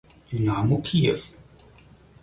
[0.31, 1.19] Dynamo Kiew